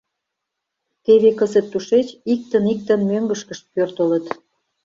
Теве 1.03 1.29
кызыт 1.39 1.65
тушеч 1.71 2.07
иктын-иктын 2.33 3.01
мӧҥгышкышт 3.09 3.65
пӧртылыт. 3.73 4.25